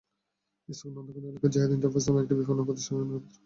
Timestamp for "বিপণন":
2.39-2.65